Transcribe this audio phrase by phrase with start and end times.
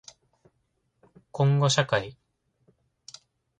[1.31, 2.17] こんごしゃかい